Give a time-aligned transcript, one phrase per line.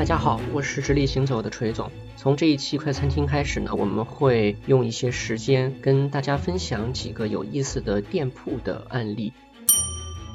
[0.00, 1.92] 大家好，我是直立行走的锤总。
[2.16, 9.34] 从这一期快餐厅开始呢，我们会用一些时间跟大家分享几个有意思的店铺的案例。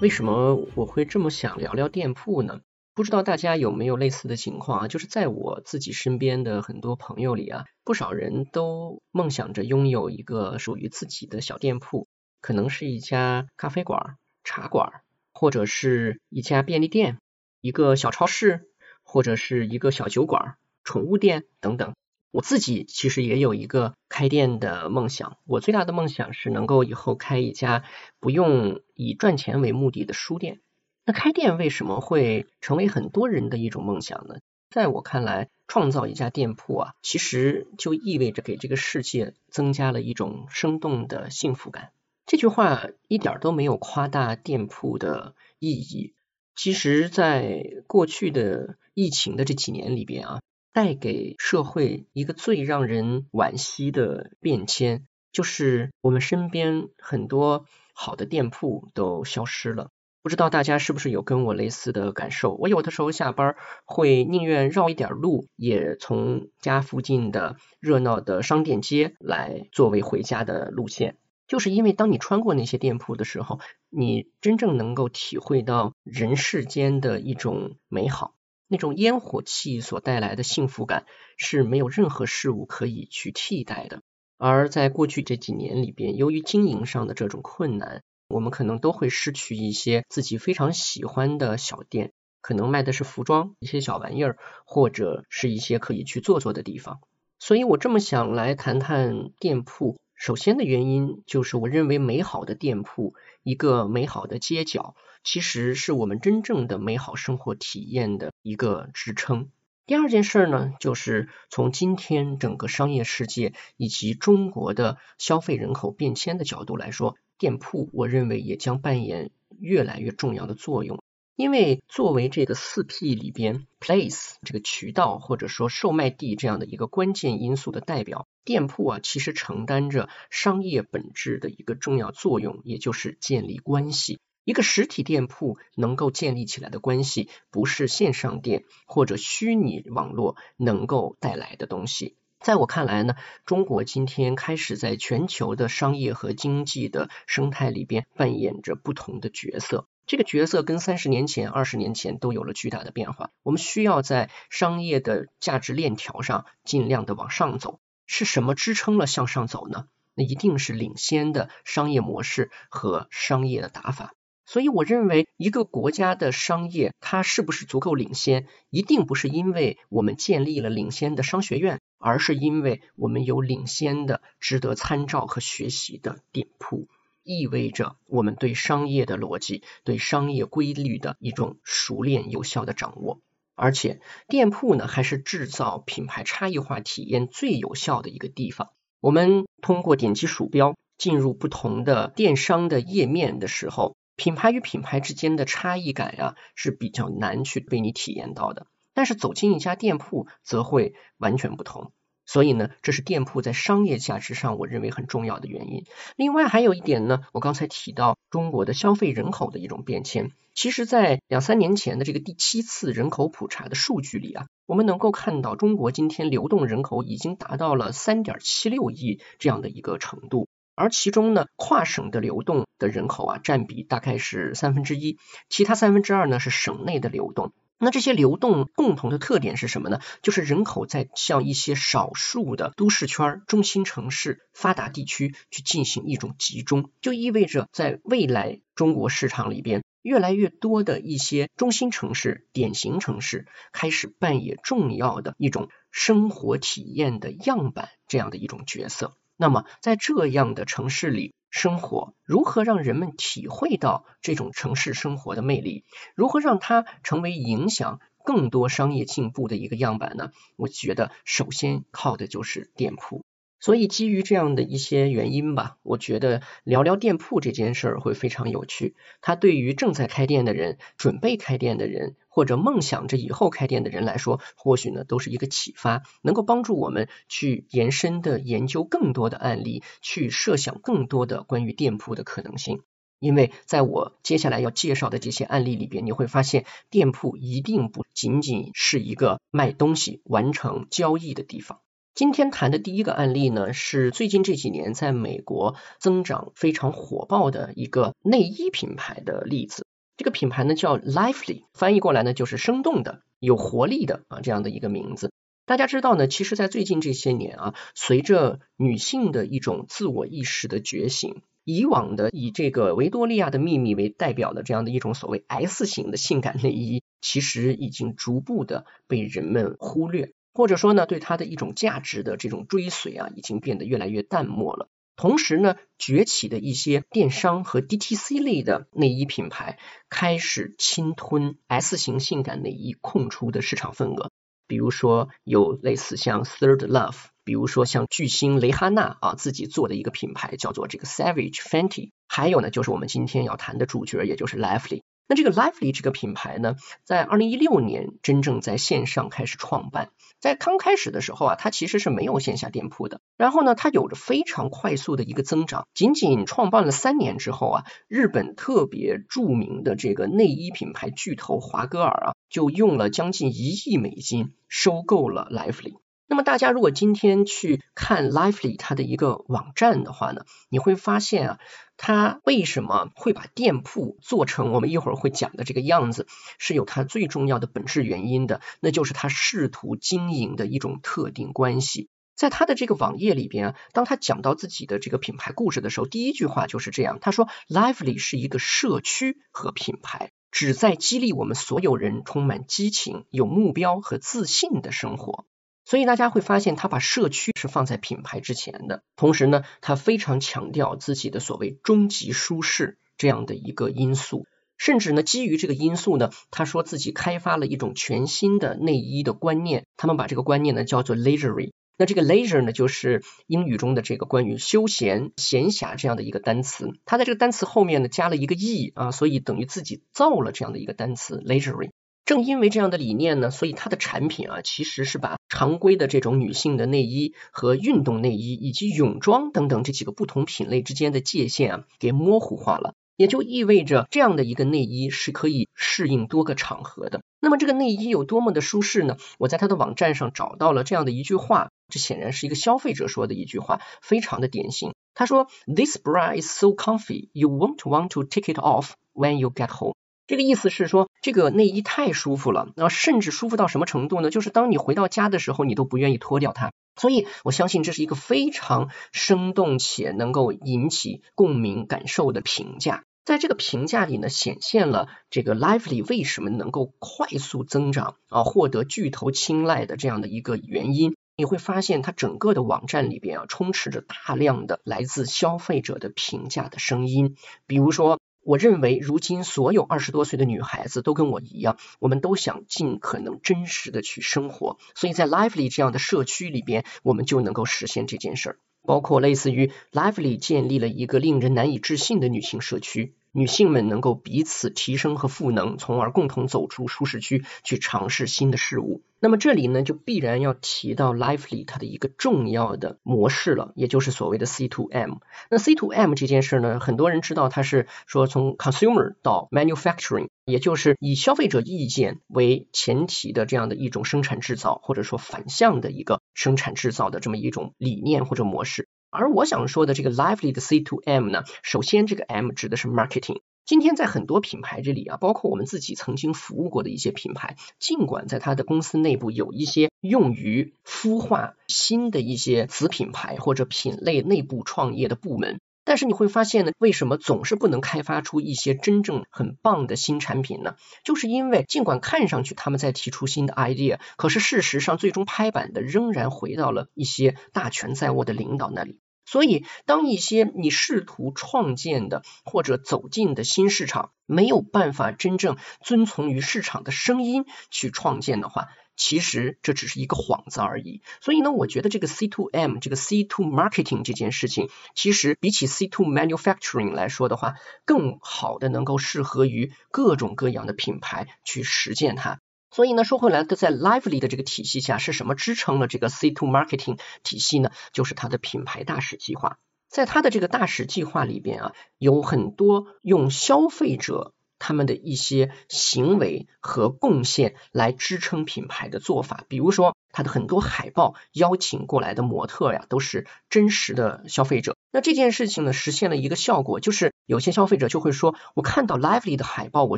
[0.03, 2.61] 为什么我会这么想聊聊店铺呢？
[2.93, 4.87] 不知道大家有没有类似的情况啊？
[4.87, 12.07] 就是在我自己身边的很多朋友里啊，不少人都梦想着拥有一个属于自己的小店铺，
[12.39, 15.01] 可能是一家咖啡馆、茶馆，
[15.33, 17.17] 或者是一家便利店、
[17.61, 18.69] 一个小超市。
[19.05, 21.93] 或者是一个小酒馆、宠物店等等。
[22.31, 25.37] 我自己其实也有一个开店的梦想。
[25.45, 27.85] 我最大的梦想是能够以后开一家
[28.19, 30.59] 不用以赚钱为目的的书店。
[31.05, 34.39] 那开店为什么会成为很多人的一种梦想呢？
[34.69, 41.91] 在我看来，创造一家店铺啊，其实就意味着给这个世界增加了一种生动的幸福感。
[42.25, 46.14] 这句话一点都没有夸大店铺的意义。
[46.55, 50.39] 其实，在过去的疫情的这几年里边啊，
[50.71, 59.89] 带给社会一个最让人惋惜的变迁，就是我们身边很多好的店铺都消失了。
[60.23, 62.53] 不知道大家是不是有跟我类似的感受？
[62.55, 71.17] 我有的时候下班会宁愿绕一点路，也从家附近的热闹的商店街来作为回家的路线。
[71.47, 78.33] 就是因为当你穿过那些店铺的时候，你真正能够体会到人世间的一种美好，
[78.67, 81.05] 那种烟火气所带来的幸福感
[81.37, 84.01] 是没有任何事物可以去替代的。
[84.37, 96.99] 而在过去这几年里边，由于经营上的这种困难，我们可能都会失去一些自己非常喜欢的小店，可能卖的是服装、一些小玩意儿，或者是一些可以去坐坐的地方。
[97.37, 99.95] 所以我这么想来谈谈店铺。
[100.25, 109.51] 首先的原因就是，我认为美好的店铺，一个美好的街角，其实是我们真正的美好生活体验的一个支撑。
[109.85, 121.03] 第二件事呢，就是从今天整个商业世界以及中国的消费人口变迁的角度来说，店铺我认为也将扮演越来越重要的作用。
[121.35, 134.17] 因为作为这个四 P 里边 place 这个渠道或者说售卖地这样的一个关键因素的代表，店铺啊其实承担着商业本质的一个重要作用，也就是建立关系。
[134.45, 142.15] 一个实体店铺能够建立起来的关系，不是线上店或者虚拟网络能够带来的东西。
[142.39, 143.15] 在我看来呢，
[143.45, 149.87] 中国今天开始在全球的商业和经济的生态里边扮演着不同的角色。
[150.07, 153.31] 这个角色跟三十年前、二十年前都有了巨大的变化。
[153.41, 157.79] 我们需要在商业的价值链条上尽量的往上走。
[158.05, 159.87] 是什么支撑了向上走呢？
[160.13, 164.13] 那一定是领先的商业模式和商业的打法。
[164.45, 176.87] 所以，我认为一个国家的商业它是不是足够领先，一定不是因为我们建立了领先的商学院，而是因为我们有领先的、值得参照和学习的店铺。
[177.25, 183.19] 意味着我们对商业的逻辑、对商业规律的一种熟练、有效的掌握，
[183.55, 188.69] 而且店铺呢，还是制造品牌差异化体验最有效的一个地方。
[189.01, 201.91] 我们通过点击鼠标进入不同的电商的页面的时候，品牌与品牌之间的差异感呀是比较难去被你体验到的，但是走进一家店铺则会完全不同。
[202.25, 205.85] 所以呢，这是店铺在商业价值上我认为很重要的原因。
[206.15, 210.31] 另外还有一点呢，我刚才提到中国的消费人口的一种变迁。
[210.53, 225.17] 其实，在两三年前的这个第七次人口普查的数据里啊，我们能够看到中国今天流动人口已经达到了三点七六亿这样的一个程度，而其中呢，跨省的流动的人口啊占比大概是三分之一，
[225.49, 227.51] 其他三分之二呢是省内的流动。
[227.77, 229.99] 那这些流动共同的特点是什么呢？
[230.21, 249.17] 就是人口在向一些少数的都市圈、中心城市、发达地区去进行一种集中，就意味着在未来中国市场里边，越来越多的一些中心城市、典型城市开始扮演重要的一种生活体验的样板这样的一种角色。
[249.37, 255.85] 那么在这样的城市里，生活如何让人们体会到这种城市生活的魅力？
[256.15, 260.31] 如何让它成为影响更多商业进步的一个样板呢？
[260.57, 263.23] 我觉得首先靠的就是店铺。
[263.59, 268.95] 所以基于这样的一些原因吧，我觉得聊聊店铺这件事儿会非常有趣。
[269.21, 272.15] 它对于正在开店的人、准备开店的人。
[272.27, 282.81] 或者梦想着以后开店的人来说，或许呢都是一个启发，能够帮助我们去延伸的研究更多的案例，去设想更多的关于店铺的可能性。
[283.19, 291.79] 因为在我接下来要介绍的这些案例里边，你会发现店铺一定不仅仅是一个卖东西、完成交易的地方。
[292.15, 299.85] 今天谈的第一个案例呢，是最近这几年在美国增长非常火爆的一个内衣品牌的例子。
[300.15, 305.29] 这个品牌呢叫 Lively，翻译过来呢就是生动的、有活力的啊这样的一个名字。
[305.65, 311.41] 大家知道呢，其实，在最近这些年啊，随着女性的一种自我意识的觉醒。
[311.65, 324.87] 以往的以这个维多利亚的秘密为代表的这样的一种所谓 S 型的性感内衣，其实已经逐步的被人们忽略，或者说呢，对它的一种价值的这种追随啊，已经变得越来越淡漠了。
[325.17, 329.77] 同时呢，崛起的一些电商和 DTC 类的内衣品牌
[330.09, 334.31] 开始侵吞 S 型性感内衣空出的市场份额，
[334.67, 337.17] 比如说有类似像 Third Love。
[337.45, 345.01] 比如说像巨星蕾哈娜啊自己做的一个品牌叫做这个 Savage Fenty，还有呢就是我们今天要谈的主角，也就是 Lively。
[345.27, 353.21] 那这个 Lively 这个品牌呢，在二零一六年真正在线上开始创办，在刚开始的时候啊，它其实是没有线下店铺的。
[353.35, 365.95] 然后呢，它有着非常快速的一个增长，仅仅创办了三年之后啊，日本特别著名的这个内衣品牌巨头华歌尔啊，就用了将近一亿美金收购了 Lively。
[366.27, 371.59] 那么大家如果今天去看 Lively 它的一个网站的话呢，你会发现啊，
[371.97, 376.25] 它为什么会把店铺做成我们一会儿会讲的这个样子，
[376.57, 382.09] 是有它最重要的本质原因的，那就是它试图经营的一种特定关系。
[382.35, 395.45] 在它的这个网页里边啊，当他讲到自己的这个品牌故事的时候，第一句话就是这样，他说 Lively 是一个社区和品牌，旨在激励我们所有人充满激情、有目标和自信的生活。
[395.85, 404.47] 所以大家会发现，他把社区是放在品牌之前的，同时呢，他非常强调自己的所谓终极舒适这样的一个因素，
[404.77, 411.71] 甚至呢，基于这个因素呢，他说自己开发了一种全新的内衣的观念，他们把这个观念呢叫做 leisure。
[411.97, 421.91] 那这个 leisure 呢，就是英语中的这个关于休闲、闲暇这样的一个单词，他在这个单词后面呢加了一个 e 啊，所以等于自己造了这样的一个单词 leisure。
[422.25, 432.93] 正因为这样的理念呢，所以它的产品啊，其实是把常规的这种女性的内衣和运动内衣以及泳装等等这几个不同品类之间的界限啊，给模糊化了。
[433.17, 437.21] 也就意味着这样的一个内衣是可以适应多个场合的。
[437.39, 439.15] 那么这个内衣有多么的舒适呢？
[439.37, 444.93] 我在它的网站上找到了这样的一句话，这显然是一个消费者说的一句话，非常的典型。
[445.13, 449.93] 他说：“This bra is so comfy, you won't want to take it off when you get home。”
[450.27, 454.31] 这个意思是说，这个内衣太舒服了，那甚至舒服到什么程度呢？
[454.31, 456.71] 就是当你回到家的时候，你都不愿意脱掉它。
[456.99, 463.03] 所以我相信这是一个非常生动且能够引起共鸣感受的评价。
[463.23, 471.15] 在这个评价里呢，显现了这个 Lively 为什么能够快速增长啊，获得巨头青睐的这样的一个原因。
[471.37, 477.35] 你会发现，它整个的网站里边啊，充斥着大量的来自消费者的评价的声音，
[477.67, 478.19] 比如说。
[478.45, 488.59] 我认为，如今所有二十多岁的女孩子都跟我一样，我们都想尽可能真实的去生活，所以在 Lively 这样的社区里边，我们就能够实现这件事儿。
[488.83, 493.15] 包括类似于 Lively 建立了一个令人难以置信的女性社区。
[493.37, 499.03] 女性们能够彼此提升和赋能，从而共同走出舒适区，去尝试新的事物。
[499.19, 505.15] 那么这里呢，就必然要提到 Lively 它的一个重要的模式了，也就是所谓的 C to M。
[505.49, 518.87] 那 C to M 这件事呢，很多人知道它是说从 consumer 到 manufacturing，也就是以消费者意见为前提的这样的一种生产制造，或者说反向的一个生产制造的这么一种理念或者模式。
[519.15, 523.39] 而我想说的这个 lively 的 C to M 呢，首先这个 M 指的是 marketing。
[523.65, 540.75] 今天在很多品牌这里啊，包括我们自己曾经服务过的一些品牌，尽管在它的公司内部有一些用于孵化新的一些子品牌或者品类内部创业的部门，但是你会发现呢，为什么总是不能开发出一些真正很棒的新产品呢？
[541.03, 548.99] 就是因为尽管看上去他们在提出新的 idea，可是事实上最终拍板的仍然回到了一些大权在握的领导那里。
[549.25, 561.01] 所以，当一些你试图创建的或者走进的新市场没有办法真正遵从于市场的声音去创建的话，其实这只是一个幌子而已。
[561.21, 572.39] 所以呢，我觉得这个 C to M 这个 C to Marketing 这件事情，其实比起 C to Manufacturing 来说的话，更好的能够适合于各种各样的品牌去实践它。
[572.75, 577.71] 所以呢，说回来，在 Lively 的这个体系下，是什么支撑了这个 C to Marketing 体系呢？
[577.93, 579.57] 就是它的品牌大使计划。
[579.87, 584.33] 在它的这个大使计划里边啊，有很多用消费者。
[584.57, 594.77] 他们的一些行为和贡献来支撑品牌的做法，比如说他的很多海报邀请过来的模特呀，都是真实的消费者。
[594.93, 599.97] 那这件事情呢，实现了一个效果，就是有些消费者就会说，我看到 Lively 的海报，我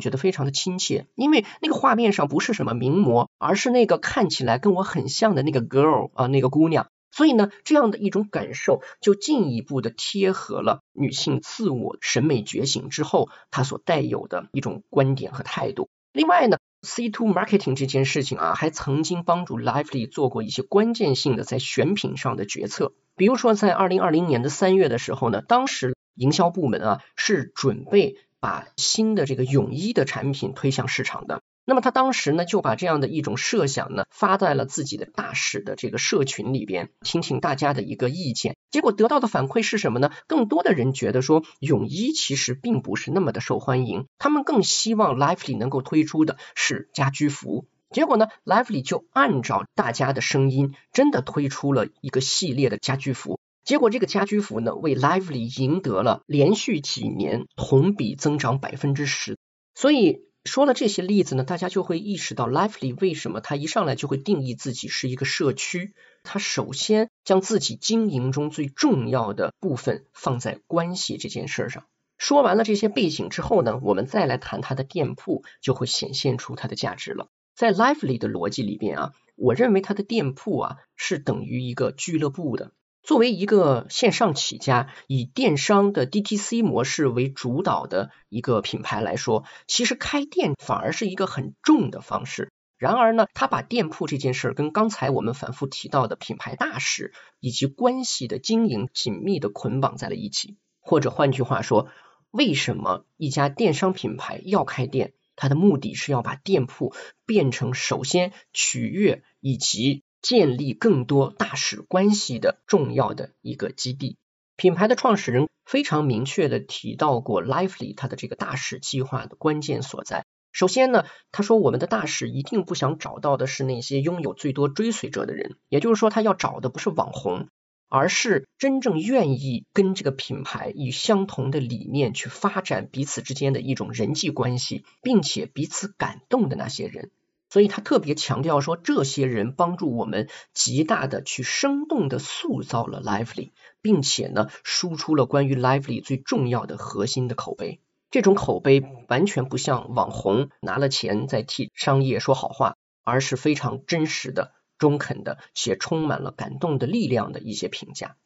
[0.00, 6.88] 觉得非常的亲切，因为那个画面上不是什么名模，而是那个看起来跟我很像的那个 girl 啊，那个姑娘。
[7.12, 15.88] 所以呢，这样的一种感受就进一步的贴合了女性自我审美觉醒之后，她所带有的一种观点和态度。
[16.12, 22.92] 另外呢，C to marketing 这件事情啊，还曾经帮助 Lively 做过一些关键性的在选品上的决策。
[23.16, 31.42] 比如说，在二零二零年的三月的时候呢，当时营销部门啊是准备把新的这个泳衣的产品推向市场的。
[31.68, 38.56] 那么他当时呢，就把这样的一种设想呢，发在了自己的大使的这个社群里边，听听大家的一个意见。
[38.70, 40.10] 结果得到的反馈是什么呢？
[40.26, 47.66] 更多的人觉得说，泳衣其实并不是那么的受欢迎，他们更希望 Lively 能够推出的是家居服。
[47.90, 53.38] 结果呢，Lively 就按照大家的声音，真的推出了一个系列的家居服。
[53.62, 59.36] 结果这个家居服呢，为 Lively 赢得了连续几年同比增长百分之十。
[59.74, 60.26] 所以。
[60.44, 65.94] 说了这些例子呢，大家就会意识到 Lively 为什么他一上来就会定义自己是一个社区。
[66.22, 71.86] 他首先将自己经营中最重要的部分放在关系这件事上。
[72.16, 77.28] 说完了这些背景之后呢，我们再来谈他的店铺，就会显现出它的价值了。
[77.54, 82.72] 在 Lively 的逻辑里边啊，我认为它的店铺啊是等于一个俱乐部的。
[83.08, 92.52] 作为一个线上起家、以电商的 DTC 模式为主导的一个品牌来说，其实开店反而是一个很重的方式。
[92.76, 100.58] 然而呢，他把店铺这件事儿跟刚才我们反复提到的品牌大使以及关系的经营紧密的捆绑在了一起。
[100.78, 101.88] 或者换句话说，
[102.30, 105.14] 为什么一家电商品牌要开店？
[105.34, 106.92] 它的目的是要把店铺
[107.24, 110.02] 变成首先取悦以及。
[110.22, 114.16] 建立更多大使关系的重要的一个基地。
[114.56, 120.24] 品牌的创始人非常明确的提到过，Lively 它的这个大使计划的关键所在。
[120.50, 127.46] 首先呢，他说我们的大使一定不想找到的是那些拥有最多追随者的人，也就是说，他要找的不是网红，
[127.88, 137.10] 而是真正愿意跟这个品牌以相同的理念去发展彼此之间的一种人际关系，并且彼此感动的那些人。
[137.50, 147.80] 所以他特别强调说，这些人帮助我们极大的去生动的塑造了 Lively，并且呢，输出了关于 Lively 最重要的核心的口碑。
[148.10, 158.16] 这种口碑完全不像网红拿了钱在替商业说好话，而是非常真实的、中肯的，且充满了感动的力量的一些评价。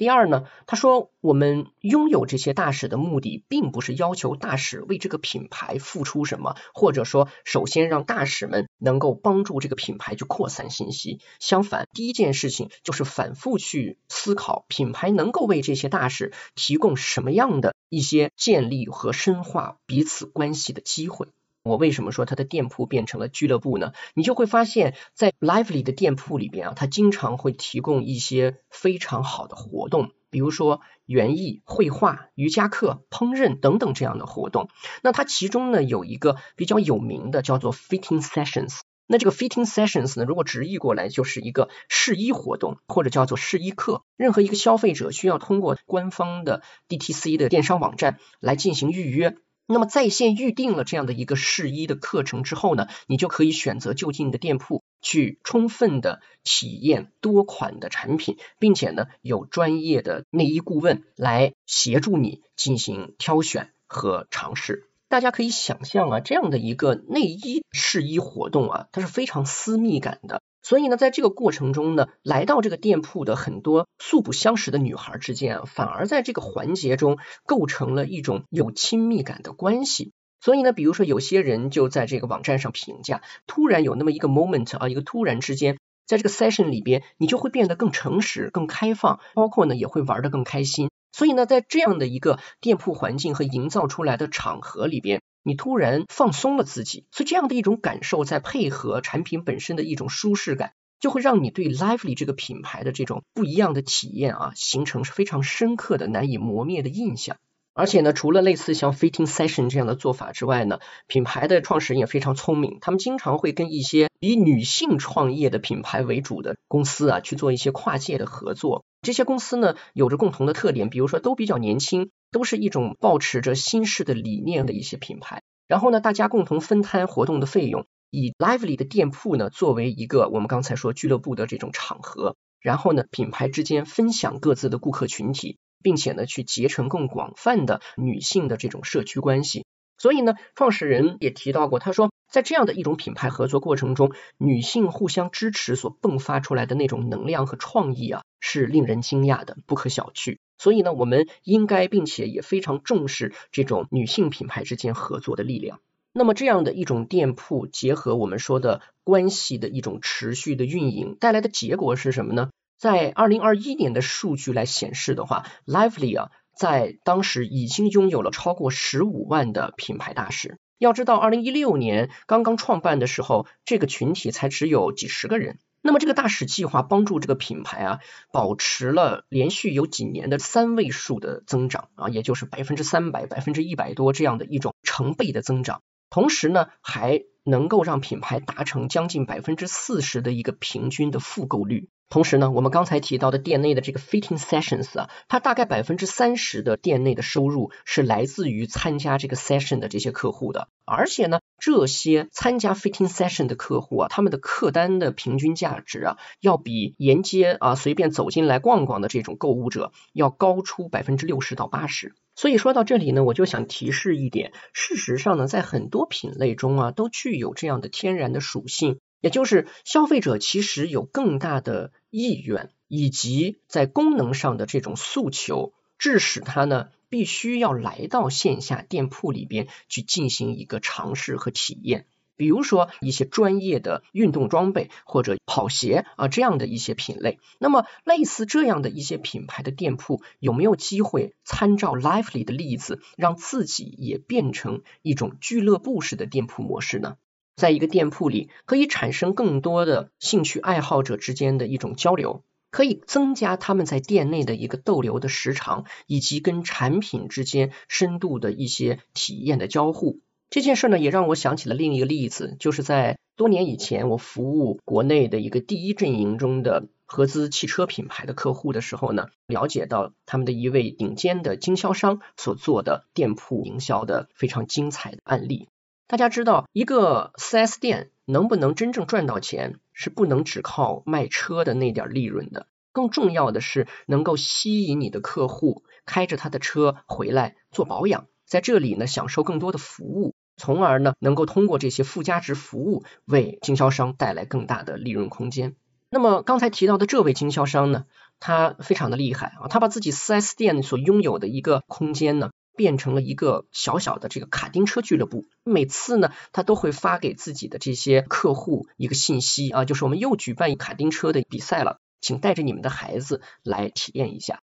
[0.00, 11.20] 第二呢，他说我们拥有这些大使的目的，并不是要求大使为这个品牌付出什么，或者说首先让大使们能够帮助这个品牌去扩散信息。
[11.38, 21.28] 相反，第一件事情就是反复去思考品牌能够为这些大使提供什么样的一些建立和深化彼此关系的机会。
[21.70, 23.92] 我为什么说它的店铺变成了俱乐部呢？
[24.14, 34.68] 你就会发现，在 Lively 的店铺里边啊，它经常会提供一些非常好的活动，比如说园艺、绘画、瑜伽课、烹饪等等这样的活动。
[35.00, 38.80] 那它其中呢有一个比较有名的叫做 Fitting Sessions。
[39.06, 44.02] 那这个 Fitting Sessions 呢，如果直译过来就是一个试衣活动，或者叫做试衣课。
[44.16, 49.36] 任何一个消费者需要通过官方的 DTC 的电商网站来进行预约。
[49.72, 64.88] 那么在线预定了这样的一个试衣的课程之后呢，你就可以选择就近的店铺去充分的体验多款的产品，并且呢有专业的内衣顾问来协助你进行挑选和尝试。
[65.08, 70.42] 大家可以想象啊，这样的一个内衣试衣活动啊，它是非常私密感的。
[70.62, 80.12] 所以呢，在这个过程中呢，来到这个店铺的很多素不相识的女孩之间啊，反而在这个环节中构成了一种有亲密感的关系。
[80.42, 90.90] 所以呢，比如说有些人就在这个网站上评价，突然有那么一个 moment 啊，一个突然之间，在这个 session 里边，你就会变得更诚实、更开放，包括呢也会玩得更开心。
[91.12, 95.20] 所以呢，在这样的一个店铺环境和营造出来的场合里边。
[95.42, 107.38] 你突然放松了自己，所以这样的一种感受，再配合产品本身的一种舒适感，就会让你对 Lively 这个品牌的这种不一样的体验啊，形成非常深刻的、难以磨灭的印象。
[107.80, 118.84] 而且呢，除了类似像 Fitting Session 这样的做法之外呢，品牌的创始人也非常聪明，他们经常会跟一些以女性创业的品牌为主的公司啊，去做一些跨界的合作。
[119.00, 125.40] 这些公司呢有着共同的特点，比如说都比较年轻，都是一种保持着新式的理念的一些品牌。
[125.66, 132.36] 然后呢，大家共同分摊活动的费用，以 Lively 的店铺呢作为一个我们刚才说俱乐部的这种场合。
[132.60, 139.64] 然后呢，品牌之间分享各自的顾客群体，并且呢去结成更广泛的女性的这种社区关系。
[139.98, 150.38] 所以呢，创始人也提到过，他说，在这样的一种品牌合作过程中，女性互相支持所迸发出来的那种能量和创意啊，是令人惊讶的，不可小觑。
[150.56, 155.80] 所以呢，我们应该并且也非常重视这种女性品牌之间合作的力量。
[156.14, 162.48] 那么这样的一种店铺，结合我们说的关系的一种持续的运营，带来的结果是什么呢？
[162.80, 166.30] 在二零二一年的数据来显示的话，Lively 啊。
[166.56, 170.58] 在当时已经拥有了超过十五万的品牌大使。
[170.76, 175.58] 要知道，二零一六年刚刚创办的时候，这个群体才只有几十个人。
[175.80, 185.80] 那么，这个大使计划帮助这个品牌啊，保持了连续有几年的三位数的增长啊，也就是百分之三百、百分之一百多这样的一种成倍的增长。
[186.10, 191.88] 同时呢，还能够让品牌达成将近百分之四十的一个平均的复购率。
[192.10, 212.16] 同时呢，我们刚才提到的店内的这个 fitting sessions 啊，它大概百分之三十的店内的收入是来自于参加这个 session 的这些客户的，而且呢，这些参加 fitting session 的客户啊，他们的客单的平均价值啊，要比沿街啊随便走进来逛逛的这种购物者要高出百分之六十到八十。
[212.34, 218.98] 所以说到这里呢，我就想提示一点，事实上呢，在很多品类中啊，都具有这样的天然的属性。
[219.20, 232.06] 也就是消费者其实有更大的意愿，以及在功能上的这种诉求，致使他呢必须要来到线下店铺里边去进行一个尝试和体验。
[232.36, 237.38] 比如说一些专业的运动装备或者跑鞋啊这样的一些品类。
[237.58, 247.16] 那么类似这样的一些品牌的店铺，有没有机会参照 Lively 的例子，让自己也变成一种俱乐部式的店铺模式呢？
[247.60, 252.42] 在一个店铺里，可以产生更多的兴趣爱好者之间的一种交流，
[252.72, 260.18] 可以增加他们在店内的一个逗留的时长，以及跟产品之间深度的一些体验的交互。
[260.48, 275.68] 这件事呢，也让我想起了另一个例子，就是在多年以前，我服务国内的一个第一阵营中的合资汽车品牌的客户的时候呢，了解到他们的一位顶尖的经销商所做的店铺营销的非常精彩的案例。
[276.10, 282.66] 大家知道，一个 4S 店能不能真正赚到钱，是不能只靠卖车的那点利润的。
[282.90, 295.76] 更重要的是，能够吸引你的客户开着他的车回来做保养，在这里呢享受更多的服务，从而呢能够通过这些附加值服务为经销商带来更大的利润空间。
[296.10, 298.06] 那么刚才提到的这位经销商呢，
[298.40, 302.50] 他非常的厉害啊，他把自己 4S 店所拥有的一个空间呢。
[302.80, 305.46] 变成了一个小小的这个卡丁车俱乐部。
[305.64, 314.60] 每次呢，他都会发给自己的这些客户一个信息啊，就是我们又举办卡丁车的比赛了，请带着你们的孩子来体验一下。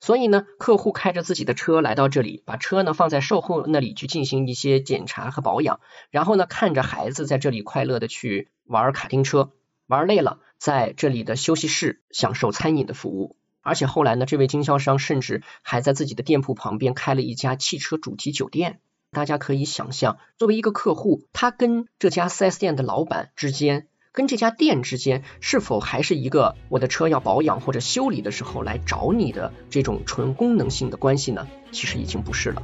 [0.00, 5.78] 所以呢，客户开着自己的车来到这里，把车呢放在售后那里去进行一些检查和保养，
[6.10, 9.52] 然后呢看着孩子在这里快乐的去玩卡丁车，
[9.86, 13.36] 玩累了，在这里的休息室享受餐饮的服务。
[13.70, 18.80] 而且后来呢，这位经销商甚至还在自己的店铺旁边开了一家汽车主题酒店。
[19.12, 31.46] 大家可以想象，作为一个客户，他跟这家 4S 店的老板之间，跟这家店之间，是否还是一个我的车要保养或者修理的时候来找你的这种纯功能性的关系呢？
[31.70, 32.62] 其实已经不是了。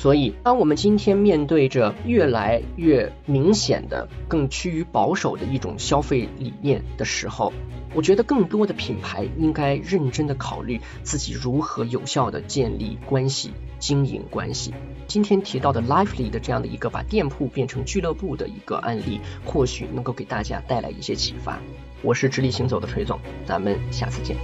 [0.00, 7.52] 所以，当我们今天面对着越来越明显的、更趋于保守的一种消费理念的时候，
[7.92, 14.72] 我觉得更多的品牌应该认真的考虑自己如何有效的建立关系、经营关系。
[15.06, 21.60] 今天提到的 Lively 的这样的一个把店铺变成俱乐部的一个案例，或许能够给大家带来一些启发。
[22.00, 24.34] 我是直立行走的锤总，咱们下次见。